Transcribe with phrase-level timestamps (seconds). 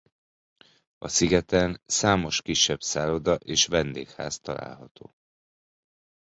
[0.97, 5.15] A szigeten számos kisebb szálloda és vendégház található.